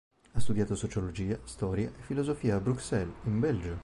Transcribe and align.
Ha 0.31 0.39
studiato 0.39 0.73
sociologia, 0.73 1.37
storia 1.43 1.87
e 1.87 2.01
filosofia 2.01 2.55
a 2.55 2.59
Bruxelles, 2.59 3.13
in 3.25 3.39
Belgio. 3.39 3.77